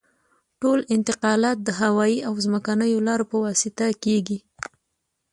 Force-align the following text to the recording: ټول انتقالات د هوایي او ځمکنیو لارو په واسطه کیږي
ټول 0.61 0.79
انتقالات 0.95 1.57
د 1.63 1.69
هوایي 1.81 2.19
او 2.27 2.33
ځمکنیو 2.45 3.05
لارو 3.07 3.25
په 3.31 3.37
واسطه 3.45 3.85
کیږي 4.03 4.37